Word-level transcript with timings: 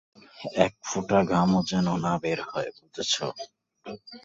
এক 0.57 0.73
ফোঁটা 0.87 1.19
ঘামও 1.31 1.59
যেন 1.69 1.87
না 2.03 2.13
বের 2.23 2.39
হয়, 2.47 2.69
বুঝেছো? 2.77 3.25